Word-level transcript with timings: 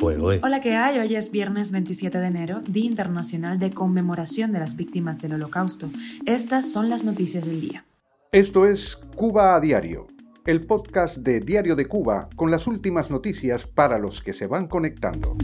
Hola, 0.00 0.60
¿qué 0.60 0.74
hay? 0.74 0.98
Hoy 0.98 1.14
es 1.16 1.30
viernes 1.30 1.72
27 1.72 2.18
de 2.18 2.26
enero, 2.26 2.60
Día 2.68 2.84
Internacional 2.84 3.58
de 3.58 3.70
Conmemoración 3.70 4.52
de 4.52 4.58
las 4.58 4.76
Víctimas 4.76 5.22
del 5.22 5.32
Holocausto. 5.32 5.88
Estas 6.26 6.70
son 6.70 6.90
las 6.90 7.04
noticias 7.04 7.46
del 7.46 7.60
día. 7.60 7.84
Esto 8.30 8.66
es 8.66 8.96
Cuba 9.14 9.54
a 9.54 9.60
Diario, 9.60 10.06
el 10.44 10.66
podcast 10.66 11.16
de 11.16 11.40
Diario 11.40 11.76
de 11.76 11.86
Cuba 11.86 12.28
con 12.36 12.50
las 12.50 12.66
últimas 12.66 13.10
noticias 13.10 13.66
para 13.66 13.98
los 13.98 14.20
que 14.20 14.34
se 14.34 14.46
van 14.46 14.68
conectando. 14.68 15.36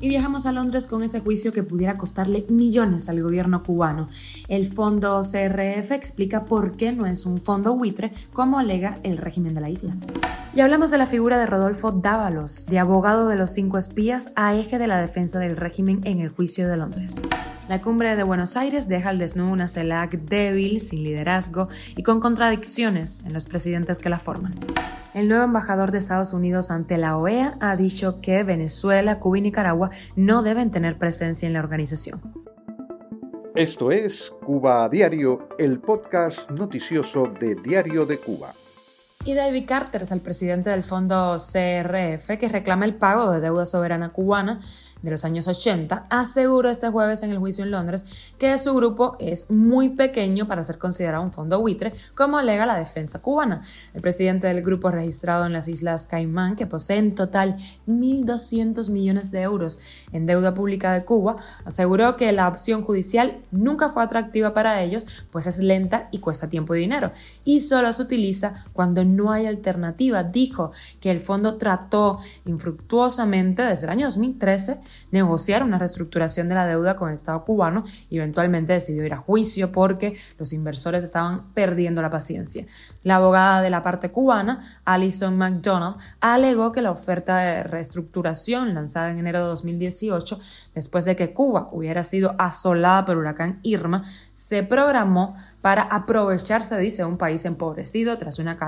Y 0.00 0.08
viajamos 0.08 0.46
a 0.46 0.52
Londres 0.52 0.86
con 0.86 1.02
ese 1.02 1.20
juicio 1.20 1.52
que 1.52 1.62
pudiera 1.62 1.98
costarle 1.98 2.46
millones 2.48 3.10
al 3.10 3.22
gobierno 3.22 3.62
cubano. 3.62 4.08
El 4.48 4.66
fondo 4.66 5.20
CRF 5.20 5.90
explica 5.92 6.46
por 6.46 6.76
qué 6.76 6.92
no 6.92 7.04
es 7.04 7.26
un 7.26 7.40
fondo 7.40 7.76
buitre 7.76 8.10
como 8.32 8.58
alega 8.58 8.98
el 9.02 9.18
régimen 9.18 9.52
de 9.52 9.60
la 9.60 9.68
isla. 9.68 9.94
Y 10.54 10.60
hablamos 10.60 10.90
de 10.90 10.98
la 10.98 11.06
figura 11.06 11.38
de 11.38 11.46
Rodolfo 11.46 11.92
Dávalos, 11.92 12.64
de 12.66 12.78
abogado 12.78 13.28
de 13.28 13.36
los 13.36 13.50
cinco 13.50 13.76
espías 13.76 14.32
a 14.36 14.54
eje 14.54 14.78
de 14.78 14.86
la 14.86 15.00
defensa 15.00 15.38
del 15.38 15.56
régimen 15.56 16.00
en 16.04 16.20
el 16.20 16.30
juicio 16.30 16.66
de 16.66 16.78
Londres. 16.78 17.22
La 17.70 17.80
cumbre 17.80 18.16
de 18.16 18.24
Buenos 18.24 18.56
Aires 18.56 18.88
deja 18.88 19.10
al 19.10 19.18
desnudo 19.18 19.52
una 19.52 19.68
CELAC 19.68 20.22
débil, 20.22 20.80
sin 20.80 21.04
liderazgo 21.04 21.68
y 21.94 22.02
con 22.02 22.18
contradicciones 22.18 23.24
en 23.26 23.32
los 23.32 23.46
presidentes 23.46 24.00
que 24.00 24.08
la 24.08 24.18
forman. 24.18 24.56
El 25.14 25.28
nuevo 25.28 25.44
embajador 25.44 25.92
de 25.92 25.98
Estados 25.98 26.32
Unidos 26.32 26.72
ante 26.72 26.98
la 26.98 27.16
OEA 27.16 27.56
ha 27.60 27.76
dicho 27.76 28.20
que 28.20 28.42
Venezuela, 28.42 29.20
Cuba 29.20 29.38
y 29.38 29.42
Nicaragua 29.42 29.90
no 30.16 30.42
deben 30.42 30.72
tener 30.72 30.98
presencia 30.98 31.46
en 31.46 31.52
la 31.52 31.60
organización. 31.60 32.20
Esto 33.54 33.92
es 33.92 34.32
Cuba 34.44 34.82
a 34.82 34.88
Diario, 34.88 35.48
el 35.56 35.78
podcast 35.78 36.50
noticioso 36.50 37.32
de 37.38 37.54
Diario 37.54 38.04
de 38.04 38.18
Cuba. 38.18 38.52
Y 39.24 39.34
David 39.34 39.66
Carter 39.68 40.02
es 40.02 40.10
el 40.10 40.20
presidente 40.20 40.70
del 40.70 40.82
fondo 40.82 41.36
CRF 41.36 42.38
que 42.38 42.48
reclama 42.48 42.86
el 42.86 42.94
pago 42.94 43.30
de 43.30 43.40
deuda 43.40 43.66
soberana 43.66 44.08
cubana 44.08 44.60
de 45.02 45.10
los 45.10 45.24
años 45.24 45.48
80, 45.48 46.06
aseguró 46.10 46.70
este 46.70 46.88
jueves 46.88 47.22
en 47.22 47.30
el 47.30 47.38
juicio 47.38 47.64
en 47.64 47.70
Londres 47.70 48.04
que 48.38 48.56
su 48.58 48.74
grupo 48.74 49.16
es 49.18 49.50
muy 49.50 49.90
pequeño 49.90 50.46
para 50.46 50.64
ser 50.64 50.78
considerado 50.78 51.22
un 51.22 51.30
fondo 51.30 51.60
buitre, 51.60 51.92
como 52.14 52.38
alega 52.38 52.66
la 52.66 52.76
defensa 52.76 53.20
cubana. 53.20 53.62
El 53.94 54.00
presidente 54.00 54.46
del 54.46 54.62
grupo 54.62 54.90
registrado 54.90 55.46
en 55.46 55.52
las 55.52 55.68
Islas 55.68 56.06
Caimán, 56.06 56.56
que 56.56 56.66
posee 56.66 56.98
en 56.98 57.14
total 57.14 57.56
1.200 57.86 58.90
millones 58.90 59.30
de 59.30 59.42
euros 59.42 59.80
en 60.12 60.26
deuda 60.26 60.54
pública 60.54 60.92
de 60.92 61.04
Cuba, 61.04 61.36
aseguró 61.64 62.16
que 62.16 62.32
la 62.32 62.48
opción 62.48 62.82
judicial 62.82 63.38
nunca 63.50 63.90
fue 63.90 64.02
atractiva 64.02 64.54
para 64.54 64.82
ellos, 64.82 65.06
pues 65.30 65.46
es 65.46 65.58
lenta 65.58 66.08
y 66.10 66.18
cuesta 66.18 66.48
tiempo 66.48 66.74
y 66.74 66.80
dinero, 66.80 67.12
y 67.44 67.60
solo 67.60 67.92
se 67.92 68.02
utiliza 68.02 68.64
cuando 68.72 69.04
no 69.04 69.32
hay 69.32 69.46
alternativa. 69.46 70.22
Dijo 70.22 70.72
que 71.00 71.10
el 71.10 71.20
fondo 71.20 71.56
trató 71.56 72.18
infructuosamente 72.44 73.62
desde 73.62 73.86
el 73.86 73.90
año 73.90 74.06
2013 74.06 74.78
negociar 75.10 75.62
una 75.62 75.78
reestructuración 75.78 76.48
de 76.48 76.54
la 76.54 76.66
deuda 76.66 76.96
con 76.96 77.08
el 77.08 77.14
Estado 77.14 77.44
cubano 77.44 77.84
y 78.08 78.16
eventualmente 78.16 78.72
decidió 78.72 79.04
ir 79.04 79.14
a 79.14 79.18
juicio 79.18 79.72
porque 79.72 80.16
los 80.38 80.52
inversores 80.52 81.04
estaban 81.04 81.52
perdiendo 81.54 82.02
la 82.02 82.10
paciencia. 82.10 82.66
La 83.02 83.16
abogada 83.16 83.62
de 83.62 83.70
la 83.70 83.82
parte 83.82 84.10
cubana, 84.10 84.80
Alison 84.84 85.36
McDonald, 85.36 85.96
alegó 86.20 86.72
que 86.72 86.82
la 86.82 86.90
oferta 86.90 87.38
de 87.38 87.62
reestructuración 87.62 88.74
lanzada 88.74 89.10
en 89.10 89.18
enero 89.18 89.40
de 89.40 89.46
2018, 89.46 90.38
después 90.74 91.04
de 91.04 91.16
que 91.16 91.32
Cuba 91.32 91.68
hubiera 91.72 92.04
sido 92.04 92.34
asolada 92.38 93.04
por 93.04 93.16
huracán 93.16 93.60
Irma, 93.62 94.02
se 94.34 94.62
programó 94.62 95.36
para 95.60 95.82
aprovecharse, 95.82 96.78
dice, 96.78 97.04
un 97.04 97.18
país 97.18 97.44
empobrecido 97.44 98.16
tras 98.18 98.38
una 98.38 98.58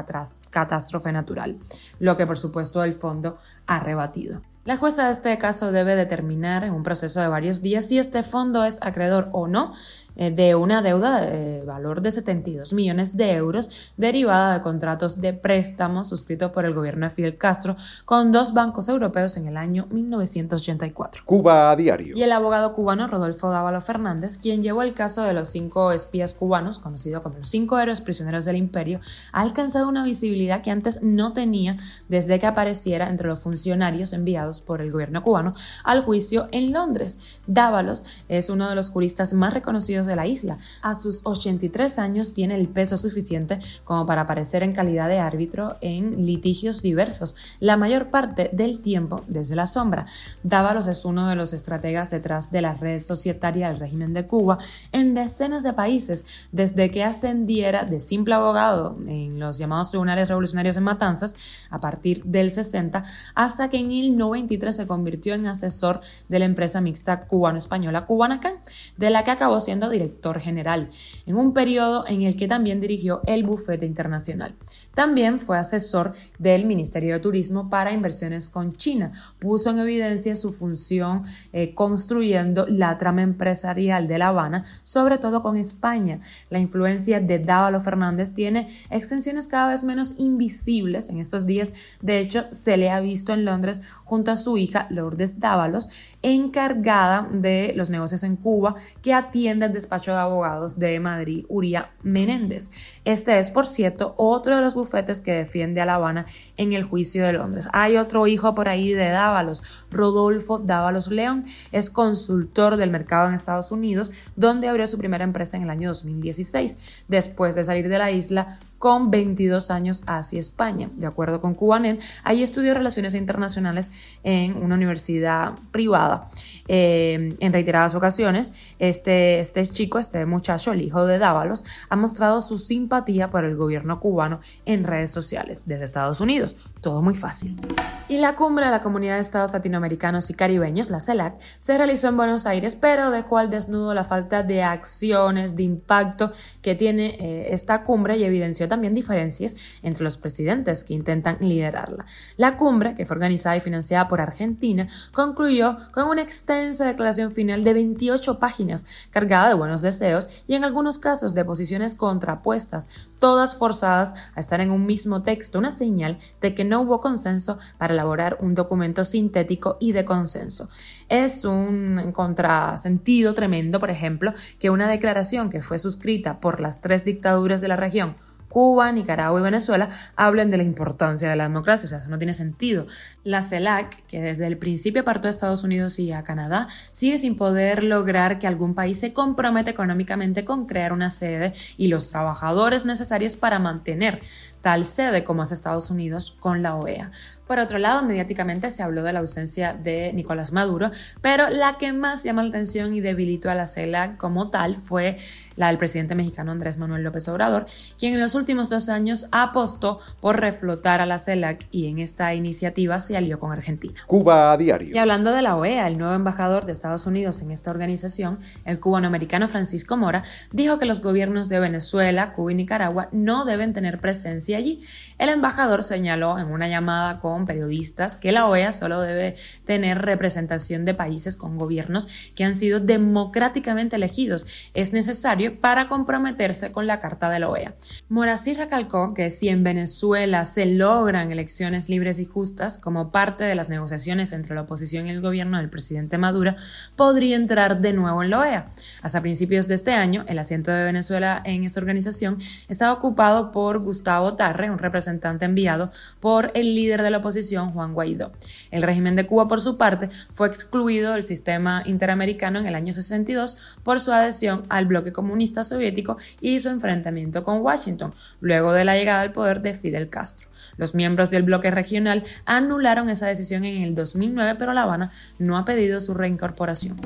catástrofe 0.50 1.12
natural, 1.12 1.58
lo 1.98 2.16
que 2.16 2.26
por 2.26 2.38
supuesto 2.38 2.84
el 2.84 2.94
fondo 2.94 3.38
ha 3.66 3.80
rebatido. 3.80 4.40
La 4.64 4.76
jueza 4.76 5.06
de 5.06 5.10
este 5.10 5.36
caso 5.38 5.72
debe 5.72 5.96
determinar 5.96 6.62
en 6.62 6.72
un 6.72 6.84
proceso 6.84 7.20
de 7.20 7.26
varios 7.26 7.62
días 7.62 7.86
si 7.86 7.98
este 7.98 8.22
fondo 8.22 8.64
es 8.64 8.78
acreedor 8.80 9.28
o 9.32 9.48
no 9.48 9.72
de 10.16 10.54
una 10.54 10.82
deuda 10.82 11.20
de 11.20 11.62
valor 11.62 12.02
de 12.02 12.10
72 12.10 12.72
millones 12.72 13.16
de 13.16 13.32
euros 13.32 13.92
derivada 13.96 14.54
de 14.54 14.62
contratos 14.62 15.20
de 15.20 15.32
préstamos 15.32 16.08
suscritos 16.08 16.50
por 16.50 16.64
el 16.66 16.74
gobierno 16.74 17.06
de 17.06 17.10
Fidel 17.10 17.38
Castro 17.38 17.76
con 18.04 18.32
dos 18.32 18.54
bancos 18.54 18.88
europeos 18.88 19.36
en 19.36 19.48
el 19.48 19.56
año 19.56 19.86
1984. 19.90 21.22
Cuba 21.24 21.70
a 21.70 21.76
diario. 21.76 22.16
Y 22.16 22.22
el 22.22 22.32
abogado 22.32 22.74
cubano 22.74 23.06
Rodolfo 23.06 23.50
Dávalo 23.50 23.80
Fernández, 23.80 24.38
quien 24.38 24.62
llevó 24.62 24.82
el 24.82 24.94
caso 24.94 25.22
de 25.22 25.32
los 25.32 25.48
cinco 25.48 25.92
espías 25.92 26.34
cubanos, 26.34 26.78
conocido 26.78 27.22
como 27.22 27.38
los 27.38 27.48
cinco 27.48 27.78
héroes 27.78 28.00
prisioneros 28.00 28.44
del 28.44 28.56
imperio, 28.56 29.00
ha 29.32 29.40
alcanzado 29.40 29.88
una 29.88 30.04
visibilidad 30.04 30.62
que 30.62 30.70
antes 30.70 31.02
no 31.02 31.32
tenía 31.32 31.76
desde 32.08 32.38
que 32.38 32.46
apareciera 32.46 33.08
entre 33.08 33.28
los 33.28 33.40
funcionarios 33.40 34.12
enviados 34.12 34.60
por 34.60 34.80
el 34.80 34.92
gobierno 34.92 35.22
cubano 35.22 35.54
al 35.84 36.02
juicio 36.02 36.48
en 36.52 36.72
Londres. 36.72 37.40
Dávalos 37.46 38.04
es 38.28 38.50
uno 38.50 38.68
de 38.68 38.74
los 38.74 38.90
juristas 38.90 39.32
más 39.32 39.54
reconocidos 39.54 40.01
de 40.06 40.16
la 40.16 40.26
isla. 40.26 40.58
A 40.82 40.94
sus 40.94 41.20
83 41.24 41.98
años 41.98 42.34
tiene 42.34 42.54
el 42.54 42.68
peso 42.68 42.96
suficiente 42.96 43.58
como 43.84 44.06
para 44.06 44.22
aparecer 44.22 44.62
en 44.62 44.72
calidad 44.72 45.08
de 45.08 45.18
árbitro 45.18 45.76
en 45.80 46.26
litigios 46.26 46.82
diversos, 46.82 47.36
la 47.60 47.76
mayor 47.76 48.10
parte 48.10 48.50
del 48.52 48.80
tiempo 48.80 49.22
desde 49.26 49.56
la 49.56 49.66
sombra. 49.66 50.06
Dávalos 50.42 50.86
es 50.86 51.04
uno 51.04 51.28
de 51.28 51.36
los 51.36 51.52
estrategas 51.52 52.10
detrás 52.10 52.50
de 52.50 52.62
la 52.62 52.74
red 52.74 52.98
societaria 52.98 53.68
del 53.68 53.78
régimen 53.80 54.12
de 54.12 54.26
Cuba 54.26 54.58
en 54.92 55.14
decenas 55.14 55.62
de 55.62 55.72
países, 55.72 56.24
desde 56.52 56.90
que 56.90 57.04
ascendiera 57.04 57.84
de 57.84 58.00
simple 58.00 58.34
abogado 58.34 58.96
en 59.06 59.38
los 59.38 59.58
llamados 59.58 59.90
tribunales 59.90 60.28
revolucionarios 60.28 60.76
en 60.76 60.84
Matanzas 60.84 61.34
a 61.70 61.80
partir 61.80 62.22
del 62.24 62.50
60 62.50 63.04
hasta 63.34 63.68
que 63.68 63.78
en 63.78 63.92
el 63.92 64.16
93 64.16 64.76
se 64.76 64.86
convirtió 64.86 65.34
en 65.34 65.46
asesor 65.46 66.00
de 66.28 66.38
la 66.38 66.44
empresa 66.44 66.80
mixta 66.80 67.26
cubano-española 67.26 68.06
Cubanacan, 68.06 68.54
de 68.96 69.10
la 69.10 69.24
que 69.24 69.30
acabó 69.30 69.60
siendo 69.60 69.88
director 69.92 70.40
general, 70.40 70.90
en 71.26 71.36
un 71.36 71.54
periodo 71.54 72.04
en 72.08 72.22
el 72.22 72.36
que 72.36 72.48
también 72.48 72.80
dirigió 72.80 73.20
el 73.26 73.44
bufete 73.44 73.86
internacional. 73.86 74.56
También 74.94 75.38
fue 75.38 75.58
asesor 75.58 76.14
del 76.38 76.66
Ministerio 76.66 77.14
de 77.14 77.20
Turismo 77.20 77.70
para 77.70 77.92
inversiones 77.92 78.50
con 78.50 78.72
China. 78.72 79.12
Puso 79.38 79.70
en 79.70 79.78
evidencia 79.78 80.34
su 80.34 80.52
función 80.52 81.22
eh, 81.52 81.74
construyendo 81.74 82.66
la 82.68 82.98
trama 82.98 83.22
empresarial 83.22 84.06
de 84.06 84.18
La 84.18 84.28
Habana, 84.28 84.64
sobre 84.82 85.16
todo 85.16 85.42
con 85.42 85.56
España. 85.56 86.20
La 86.50 86.58
influencia 86.58 87.20
de 87.20 87.38
Dávalo 87.38 87.80
Fernández 87.80 88.34
tiene 88.34 88.68
extensiones 88.90 89.48
cada 89.48 89.68
vez 89.68 89.82
menos 89.82 90.14
invisibles 90.18 91.08
en 91.08 91.20
estos 91.20 91.46
días. 91.46 91.72
De 92.02 92.18
hecho, 92.18 92.44
se 92.50 92.76
le 92.76 92.90
ha 92.90 93.00
visto 93.00 93.32
en 93.32 93.44
Londres 93.44 93.82
junto 94.04 94.30
a 94.30 94.36
su 94.36 94.58
hija 94.58 94.86
Lourdes 94.90 95.40
Dávalos, 95.40 95.88
encargada 96.20 97.28
de 97.32 97.72
los 97.74 97.88
negocios 97.88 98.22
en 98.24 98.36
Cuba, 98.36 98.74
que 99.00 99.14
atiende 99.14 99.66
el 99.66 99.72
despacho 99.82 100.12
de 100.12 100.18
abogados 100.18 100.78
de 100.78 100.98
Madrid, 101.00 101.44
Uría 101.48 101.90
Menéndez. 102.02 102.70
Este 103.04 103.38
es, 103.38 103.50
por 103.50 103.66
cierto, 103.66 104.14
otro 104.16 104.56
de 104.56 104.62
los 104.62 104.74
bufetes 104.74 105.20
que 105.20 105.32
defiende 105.32 105.80
a 105.80 105.86
La 105.86 105.96
Habana 105.96 106.26
en 106.56 106.72
el 106.72 106.84
juicio 106.84 107.24
de 107.24 107.32
Londres. 107.32 107.68
Hay 107.72 107.96
otro 107.96 108.26
hijo 108.26 108.54
por 108.54 108.68
ahí 108.68 108.92
de 108.92 109.08
Dávalos, 109.08 109.86
Rodolfo 109.90 110.58
Dávalos 110.58 111.08
León, 111.08 111.44
es 111.72 111.90
consultor 111.90 112.76
del 112.76 112.90
mercado 112.90 113.28
en 113.28 113.34
Estados 113.34 113.72
Unidos, 113.72 114.10
donde 114.36 114.68
abrió 114.68 114.86
su 114.86 114.98
primera 114.98 115.24
empresa 115.24 115.56
en 115.56 115.64
el 115.64 115.70
año 115.70 115.88
2016. 115.88 117.04
Después 117.08 117.54
de 117.54 117.64
salir 117.64 117.88
de 117.88 117.98
la 117.98 118.10
isla, 118.10 118.58
con 118.82 119.12
22 119.12 119.70
años 119.70 120.02
hacia 120.08 120.40
España. 120.40 120.90
De 120.96 121.06
acuerdo 121.06 121.40
con 121.40 121.54
Cubanet, 121.54 122.02
ahí 122.24 122.42
estudió 122.42 122.74
Relaciones 122.74 123.14
Internacionales 123.14 123.92
en 124.24 124.60
una 124.60 124.74
universidad 124.74 125.52
privada. 125.70 126.24
Eh, 126.68 127.36
en 127.40 127.52
reiteradas 127.52 127.94
ocasiones, 127.94 128.52
este, 128.78 129.40
este 129.40 129.66
chico, 129.66 129.98
este 129.98 130.24
muchacho, 130.26 130.72
el 130.72 130.82
hijo 130.82 131.06
de 131.06 131.18
Dávalos, 131.18 131.64
ha 131.88 131.96
mostrado 131.96 132.40
su 132.40 132.58
simpatía 132.58 133.30
por 133.30 133.44
el 133.44 133.56
gobierno 133.56 134.00
cubano 134.00 134.40
en 134.64 134.84
redes 134.84 135.10
sociales 135.10 135.64
desde 135.66 135.84
Estados 135.84 136.20
Unidos. 136.20 136.56
Todo 136.80 137.02
muy 137.02 137.14
fácil. 137.14 137.60
Y 138.08 138.18
la 138.18 138.36
cumbre 138.36 138.66
de 138.66 138.70
la 138.70 138.82
Comunidad 138.82 139.14
de 139.14 139.20
Estados 139.20 139.52
Latinoamericanos 139.52 140.30
y 140.30 140.34
Caribeños, 140.34 140.90
la 140.90 141.00
CELAC, 141.00 141.40
se 141.58 141.76
realizó 141.76 142.08
en 142.08 142.16
Buenos 142.16 142.46
Aires, 142.46 142.76
pero 142.76 143.10
dejó 143.10 143.38
al 143.38 143.50
desnudo 143.50 143.94
la 143.94 144.04
falta 144.04 144.42
de 144.42 144.62
acciones, 144.62 145.56
de 145.56 145.62
impacto 145.64 146.32
que 146.60 146.74
tiene 146.74 147.16
eh, 147.18 147.54
esta 147.54 147.84
cumbre 147.84 148.16
y 148.16 148.24
evidenció 148.24 148.68
también 148.68 148.94
diferencias 148.94 149.56
entre 149.82 150.04
los 150.04 150.16
presidentes 150.16 150.84
que 150.84 150.94
intentan 150.94 151.38
liderarla. 151.40 152.04
La 152.36 152.56
cumbre, 152.56 152.94
que 152.94 153.06
fue 153.06 153.16
organizada 153.16 153.56
y 153.56 153.60
financiada 153.60 154.08
por 154.08 154.20
Argentina, 154.20 154.88
concluyó 155.12 155.76
con 155.92 156.08
una 156.08 156.22
extensa 156.22 156.51
declaración 156.52 157.32
final 157.32 157.64
de 157.64 157.74
28 157.74 158.38
páginas, 158.38 158.86
cargada 159.10 159.48
de 159.48 159.54
buenos 159.54 159.82
deseos 159.82 160.28
y 160.46 160.54
en 160.54 160.64
algunos 160.64 160.98
casos 160.98 161.34
de 161.34 161.44
posiciones 161.44 161.94
contrapuestas, 161.94 162.88
todas 163.18 163.56
forzadas 163.56 164.14
a 164.34 164.40
estar 164.40 164.60
en 164.60 164.70
un 164.70 164.86
mismo 164.86 165.22
texto, 165.22 165.58
una 165.58 165.70
señal 165.70 166.18
de 166.40 166.54
que 166.54 166.64
no 166.64 166.82
hubo 166.82 167.00
consenso 167.00 167.58
para 167.78 167.94
elaborar 167.94 168.38
un 168.40 168.54
documento 168.54 169.04
sintético 169.04 169.76
y 169.80 169.92
de 169.92 170.04
consenso. 170.04 170.68
Es 171.08 171.44
un 171.44 172.12
contrasentido 172.12 173.34
tremendo, 173.34 173.80
por 173.80 173.90
ejemplo, 173.90 174.32
que 174.58 174.70
una 174.70 174.88
declaración 174.88 175.50
que 175.50 175.62
fue 175.62 175.78
suscrita 175.78 176.40
por 176.40 176.60
las 176.60 176.80
tres 176.80 177.04
dictaduras 177.04 177.60
de 177.60 177.68
la 177.68 177.76
región, 177.76 178.16
Cuba, 178.52 178.92
Nicaragua 178.92 179.40
y 179.40 179.42
Venezuela 179.42 179.88
hablen 180.14 180.50
de 180.50 180.58
la 180.58 180.62
importancia 180.62 181.30
de 181.30 181.36
la 181.36 181.44
democracia. 181.44 181.86
O 181.86 181.88
sea, 181.88 181.96
eso 181.96 182.10
no 182.10 182.18
tiene 182.18 182.34
sentido. 182.34 182.86
La 183.24 183.40
CELAC, 183.40 184.04
que 184.04 184.20
desde 184.20 184.46
el 184.46 184.58
principio 184.58 185.00
apartó 185.00 185.26
a 185.26 185.30
Estados 185.30 185.64
Unidos 185.64 185.98
y 185.98 186.12
a 186.12 186.22
Canadá, 186.22 186.68
sigue 186.90 187.16
sin 187.16 187.36
poder 187.36 187.82
lograr 187.82 188.38
que 188.38 188.46
algún 188.46 188.74
país 188.74 189.00
se 189.00 189.14
comprometa 189.14 189.70
económicamente 189.70 190.44
con 190.44 190.66
crear 190.66 190.92
una 190.92 191.08
sede 191.08 191.54
y 191.78 191.88
los 191.88 192.10
trabajadores 192.10 192.84
necesarios 192.84 193.36
para 193.36 193.58
mantener 193.58 194.20
tal 194.60 194.84
sede 194.84 195.24
como 195.24 195.40
hace 195.40 195.54
Estados 195.54 195.90
Unidos 195.90 196.36
con 196.38 196.62
la 196.62 196.76
OEA. 196.76 197.10
Por 197.46 197.58
otro 197.58 197.78
lado, 197.78 198.02
mediáticamente 198.04 198.70
se 198.70 198.82
habló 198.82 199.02
de 199.02 199.12
la 199.12 199.18
ausencia 199.18 199.74
de 199.74 200.12
Nicolás 200.14 200.52
Maduro, 200.52 200.90
pero 201.20 201.50
la 201.50 201.76
que 201.76 201.92
más 201.92 202.22
llama 202.22 202.42
la 202.42 202.48
atención 202.50 202.94
y 202.94 203.00
debilitó 203.00 203.50
a 203.50 203.54
la 203.54 203.66
CELAC 203.66 204.16
como 204.16 204.50
tal 204.50 204.76
fue 204.76 205.18
la 205.62 205.68
del 205.68 205.78
presidente 205.78 206.16
mexicano 206.16 206.50
Andrés 206.50 206.76
Manuel 206.76 207.04
López 207.04 207.28
Obrador, 207.28 207.66
quien 207.96 208.14
en 208.14 208.20
los 208.20 208.34
últimos 208.34 208.68
dos 208.68 208.88
años 208.88 209.26
apostó 209.30 210.00
por 210.20 210.40
reflotar 210.40 211.00
a 211.00 211.06
la 211.06 211.20
CELAC 211.20 211.68
y 211.70 211.86
en 211.86 212.00
esta 212.00 212.34
iniciativa 212.34 212.98
se 212.98 213.16
alió 213.16 213.38
con 213.38 213.52
Argentina. 213.52 213.94
Cuba 214.08 214.50
a 214.50 214.56
diario. 214.56 214.92
Y 214.92 214.98
hablando 214.98 215.30
de 215.30 215.40
la 215.40 215.54
OEA, 215.54 215.86
el 215.86 215.98
nuevo 215.98 216.14
embajador 216.14 216.66
de 216.66 216.72
Estados 216.72 217.06
Unidos 217.06 217.40
en 217.42 217.52
esta 217.52 217.70
organización, 217.70 218.40
el 218.64 218.80
cubano-americano 218.80 219.46
Francisco 219.46 219.96
Mora, 219.96 220.24
dijo 220.50 220.80
que 220.80 220.84
los 220.84 221.00
gobiernos 221.00 221.48
de 221.48 221.60
Venezuela, 221.60 222.32
Cuba 222.32 222.50
y 222.50 222.56
Nicaragua 222.56 223.08
no 223.12 223.44
deben 223.44 223.72
tener 223.72 224.00
presencia 224.00 224.58
allí. 224.58 224.82
El 225.18 225.28
embajador 225.28 225.84
señaló 225.84 226.40
en 226.40 226.48
una 226.48 226.66
llamada 226.68 227.20
con 227.20 227.46
periodistas 227.46 228.16
que 228.16 228.32
la 228.32 228.46
OEA 228.46 228.72
solo 228.72 229.00
debe 229.00 229.36
tener 229.64 230.02
representación 230.02 230.84
de 230.84 230.94
países 230.94 231.36
con 231.36 231.56
gobiernos 231.56 232.08
que 232.34 232.42
han 232.42 232.56
sido 232.56 232.80
democráticamente 232.80 233.94
elegidos. 233.94 234.48
Es 234.74 234.92
necesario 234.92 235.51
para 235.52 235.88
comprometerse 235.88 236.72
con 236.72 236.86
la 236.86 237.00
Carta 237.00 237.30
de 237.30 237.38
la 237.38 237.48
OEA. 237.48 237.74
Morasí 238.08 238.54
recalcó 238.54 239.14
que 239.14 239.30
si 239.30 239.48
en 239.48 239.64
Venezuela 239.64 240.44
se 240.44 240.66
logran 240.66 241.30
elecciones 241.32 241.88
libres 241.88 242.18
y 242.18 242.24
justas 242.24 242.78
como 242.78 243.10
parte 243.12 243.44
de 243.44 243.54
las 243.54 243.68
negociaciones 243.68 244.32
entre 244.32 244.54
la 244.54 244.62
oposición 244.62 245.06
y 245.06 245.10
el 245.10 245.20
gobierno 245.20 245.58
del 245.58 245.70
presidente 245.70 246.18
Maduro, 246.18 246.54
podría 246.96 247.36
entrar 247.36 247.80
de 247.80 247.92
nuevo 247.92 248.22
en 248.22 248.30
la 248.30 248.40
OEA. 248.40 248.68
Hasta 249.02 249.20
principios 249.20 249.68
de 249.68 249.74
este 249.74 249.92
año, 249.92 250.24
el 250.28 250.38
asiento 250.38 250.70
de 250.70 250.84
Venezuela 250.84 251.42
en 251.44 251.64
esta 251.64 251.80
organización 251.80 252.38
estaba 252.68 252.92
ocupado 252.92 253.52
por 253.52 253.80
Gustavo 253.80 254.34
Tarre, 254.34 254.70
un 254.70 254.78
representante 254.78 255.44
enviado 255.44 255.90
por 256.20 256.50
el 256.54 256.74
líder 256.74 257.02
de 257.02 257.10
la 257.10 257.18
oposición, 257.18 257.70
Juan 257.70 257.94
Guaidó. 257.94 258.32
El 258.70 258.82
régimen 258.82 259.16
de 259.16 259.26
Cuba, 259.26 259.48
por 259.48 259.60
su 259.60 259.76
parte, 259.76 260.08
fue 260.34 260.48
excluido 260.48 261.12
del 261.12 261.24
sistema 261.24 261.82
interamericano 261.84 262.58
en 262.58 262.66
el 262.66 262.74
año 262.74 262.92
62 262.92 263.56
por 263.82 264.00
su 264.00 264.12
adhesión 264.12 264.62
al 264.68 264.86
bloque 264.86 265.12
comunista 265.12 265.31
comunista 265.32 265.64
soviético 265.64 266.18
y 266.42 266.60
su 266.60 266.68
enfrentamiento 266.68 267.42
con 267.42 267.62
Washington, 267.62 268.12
luego 268.40 268.74
de 268.74 268.84
la 268.84 268.96
llegada 268.96 269.22
al 269.22 269.32
poder 269.32 269.62
de 269.62 269.72
Fidel 269.72 270.10
Castro. 270.10 270.46
Los 270.76 270.94
miembros 270.94 271.30
del 271.30 271.42
bloque 271.42 271.70
regional 271.70 272.24
anularon 272.44 273.08
esa 273.08 273.26
decisión 273.26 273.64
en 273.64 273.82
el 273.82 273.94
2009, 273.94 274.56
pero 274.58 274.72
La 274.72 274.82
Habana 274.82 275.10
no 275.38 275.56
ha 275.58 275.64
pedido 275.64 276.00
su 276.00 276.14
reincorporación. 276.14 276.96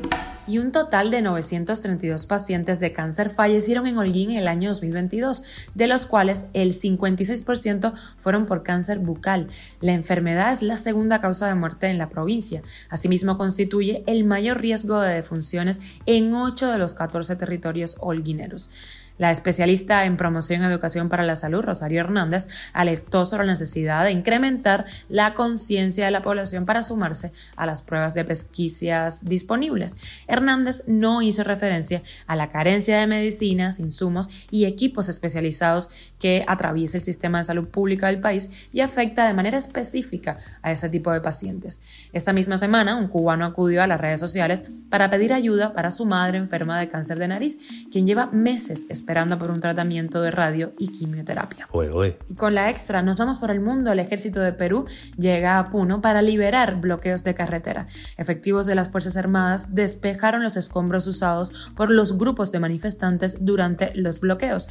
Y 0.48 0.58
un 0.58 0.70
total 0.70 1.10
de 1.10 1.22
932 1.22 2.26
pacientes 2.26 2.78
de 2.78 2.92
cáncer 2.92 3.30
fallecieron 3.30 3.86
en 3.86 3.98
Holguín 3.98 4.30
en 4.30 4.36
el 4.36 4.48
año 4.48 4.68
2022, 4.68 5.42
de 5.74 5.86
los 5.88 6.06
cuales 6.06 6.46
el 6.52 6.78
56% 6.78 7.92
fueron 8.18 8.46
por 8.46 8.62
cáncer 8.62 9.00
bucal. 9.00 9.48
La 9.80 9.92
enfermedad 9.92 10.52
es 10.52 10.62
la 10.62 10.76
segunda 10.76 11.20
causa 11.20 11.48
de 11.48 11.56
muerte 11.56 11.88
en 11.88 11.98
la 11.98 12.08
provincia. 12.08 12.62
Asimismo, 12.90 13.38
constituye 13.38 14.04
el 14.06 14.24
mayor 14.24 14.60
riesgo 14.60 15.00
de 15.00 15.14
defunciones 15.14 15.80
en 16.06 16.32
8 16.32 16.70
de 16.70 16.78
los 16.78 16.94
14 16.94 17.34
territorios 17.36 17.96
holguineros. 18.00 18.70
La 19.18 19.30
especialista 19.30 20.04
en 20.04 20.18
promoción 20.18 20.62
y 20.62 20.66
educación 20.66 21.08
para 21.08 21.24
la 21.24 21.36
salud, 21.36 21.62
Rosario 21.62 22.00
Hernández, 22.00 22.48
alertó 22.74 23.24
sobre 23.24 23.46
la 23.46 23.52
necesidad 23.52 24.04
de 24.04 24.10
incrementar 24.10 24.84
la 25.08 25.32
conciencia 25.32 26.04
de 26.04 26.10
la 26.10 26.20
población 26.20 26.66
para 26.66 26.82
sumarse 26.82 27.32
a 27.56 27.64
las 27.64 27.80
pruebas 27.80 28.12
de 28.12 28.24
pesquisas 28.24 29.24
disponibles. 29.24 29.96
Hernández 30.26 30.82
no 30.86 31.22
hizo 31.22 31.44
referencia 31.44 32.02
a 32.26 32.36
la 32.36 32.50
carencia 32.50 32.98
de 32.98 33.06
medicinas, 33.06 33.80
insumos 33.80 34.28
y 34.50 34.66
equipos 34.66 35.08
especializados 35.08 35.90
que 36.18 36.44
atraviesa 36.46 36.98
el 36.98 37.02
sistema 37.02 37.38
de 37.38 37.44
salud 37.44 37.68
pública 37.68 38.08
del 38.08 38.20
país 38.20 38.68
y 38.70 38.80
afecta 38.80 39.26
de 39.26 39.32
manera 39.32 39.56
específica 39.56 40.38
a 40.60 40.72
ese 40.72 40.90
tipo 40.90 41.10
de 41.10 41.22
pacientes. 41.22 41.82
Esta 42.12 42.34
misma 42.34 42.58
semana, 42.58 42.96
un 42.96 43.08
cubano 43.08 43.46
acudió 43.46 43.82
a 43.82 43.86
las 43.86 44.00
redes 44.00 44.20
sociales 44.20 44.64
para 44.90 45.08
pedir 45.08 45.32
ayuda 45.32 45.72
para 45.72 45.90
su 45.90 46.04
madre 46.04 46.36
enferma 46.36 46.78
de 46.78 46.88
cáncer 46.90 47.18
de 47.18 47.28
nariz, 47.28 47.58
quien 47.90 48.06
lleva 48.06 48.26
meses 48.26 48.84
esperando 48.90 49.05
por 49.38 49.50
un 49.50 49.60
tratamiento 49.60 50.20
de 50.20 50.30
radio 50.32 50.72
y 50.78 50.88
quimioterapia. 50.88 51.68
Y 52.28 52.34
con 52.34 52.54
la 52.54 52.70
extra 52.70 53.02
nos 53.02 53.18
vamos 53.18 53.38
por 53.38 53.52
el 53.52 53.60
mundo. 53.60 53.92
El 53.92 54.00
ejército 54.00 54.40
de 54.40 54.52
Perú 54.52 54.84
llega 55.16 55.58
a 55.58 55.70
Puno 55.70 56.00
para 56.00 56.22
liberar 56.22 56.80
bloqueos 56.80 57.22
de 57.22 57.34
carretera. 57.34 57.86
Efectivos 58.16 58.66
de 58.66 58.74
las 58.74 58.90
Fuerzas 58.90 59.16
Armadas 59.16 59.74
despejaron 59.74 60.42
los 60.42 60.56
escombros 60.56 61.06
usados 61.06 61.70
por 61.76 61.90
los 61.90 62.18
grupos 62.18 62.50
de 62.50 62.58
manifestantes 62.58 63.44
durante 63.44 63.94
los 63.94 64.20
bloqueos. 64.20 64.68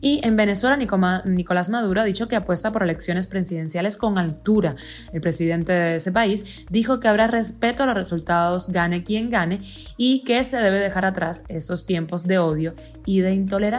Y 0.00 0.20
en 0.22 0.36
Venezuela, 0.36 0.76
Nicolás 0.76 1.70
Maduro 1.70 2.02
ha 2.02 2.04
dicho 2.04 2.28
que 2.28 2.36
apuesta 2.36 2.70
por 2.70 2.82
elecciones 2.82 3.26
presidenciales 3.26 3.96
con 3.96 4.18
altura. 4.18 4.76
El 5.12 5.22
presidente 5.22 5.72
de 5.72 5.96
ese 5.96 6.12
país 6.12 6.66
dijo 6.70 7.00
que 7.00 7.08
habrá 7.08 7.26
respeto 7.26 7.82
a 7.82 7.86
los 7.86 7.94
resultados, 7.94 8.70
gane 8.70 9.02
quien 9.02 9.30
gane, 9.30 9.60
y 9.96 10.24
que 10.24 10.44
se 10.44 10.58
debe 10.58 10.78
dejar 10.78 11.04
atrás 11.04 11.42
esos 11.48 11.86
tiempos 11.86 12.26
de 12.26 12.38
odio 12.38 12.74
y 13.06 13.20
de 13.20 13.32
intolerancia 13.32 13.77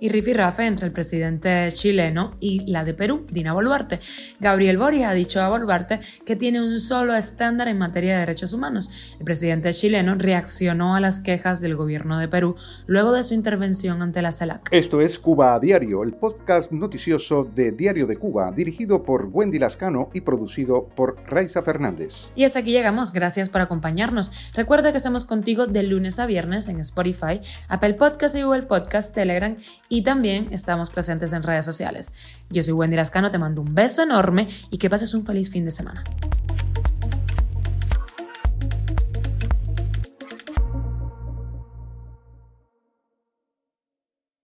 y 0.00 0.08
rifirrafe 0.08 0.66
entre 0.66 0.86
el 0.86 0.92
presidente 0.92 1.68
chileno 1.72 2.36
y 2.40 2.70
la 2.70 2.84
de 2.84 2.94
Perú, 2.94 3.26
Dina 3.30 3.52
Boluarte. 3.52 3.98
Gabriel 4.38 4.78
Boric 4.78 5.02
ha 5.02 5.12
dicho 5.12 5.40
a 5.42 5.48
Boluarte 5.48 6.00
que 6.24 6.36
tiene 6.36 6.62
un 6.62 6.78
solo 6.78 7.14
estándar 7.14 7.68
en 7.68 7.78
materia 7.78 8.14
de 8.14 8.20
derechos 8.20 8.52
humanos. 8.52 9.16
El 9.18 9.24
presidente 9.24 9.72
chileno 9.72 10.14
reaccionó 10.14 10.94
a 10.94 11.00
las 11.00 11.20
quejas 11.20 11.60
del 11.60 11.74
gobierno 11.76 12.18
de 12.18 12.28
Perú 12.28 12.54
luego 12.86 13.12
de 13.12 13.22
su 13.22 13.34
intervención 13.34 14.02
ante 14.02 14.22
la 14.22 14.32
CELAC. 14.32 14.68
Esto 14.72 15.00
es 15.00 15.18
Cuba 15.18 15.54
a 15.54 15.60
Diario, 15.60 16.02
el 16.02 16.12
podcast 16.12 16.70
noticioso 16.70 17.44
de 17.44 17.72
Diario 17.72 18.06
de 18.06 18.16
Cuba, 18.16 18.52
dirigido 18.52 19.02
por 19.02 19.28
Wendy 19.32 19.58
Lascano 19.58 20.10
y 20.12 20.20
producido 20.20 20.88
por 20.94 21.16
Raiza 21.26 21.62
Fernández. 21.62 22.28
Y 22.34 22.44
hasta 22.44 22.60
aquí 22.60 22.70
llegamos, 22.70 23.12
gracias 23.12 23.48
por 23.48 23.60
acompañarnos. 23.60 24.52
Recuerda 24.54 24.92
que 24.92 24.98
estamos 24.98 25.24
contigo 25.24 25.66
de 25.66 25.82
lunes 25.82 26.18
a 26.18 26.26
viernes 26.26 26.68
en 26.68 26.78
Spotify, 26.80 27.40
Apple 27.68 27.94
Podcast 27.94 28.36
y 28.36 28.42
Google 28.42 28.62
Podcast 28.62 29.14
Telegram 29.24 29.56
y 29.88 30.02
también 30.02 30.48
estamos 30.52 30.90
presentes 30.90 31.32
en 31.32 31.42
redes 31.42 31.64
sociales. 31.64 32.12
Yo 32.50 32.62
soy 32.62 32.74
Wendy 32.74 32.96
Lascano, 32.96 33.30
te 33.30 33.38
mando 33.38 33.62
un 33.62 33.74
beso 33.74 34.02
enorme 34.02 34.48
y 34.70 34.76
que 34.76 34.90
pases 34.90 35.14
un 35.14 35.24
feliz 35.24 35.50
fin 35.50 35.64
de 35.64 35.70
semana. 35.70 36.04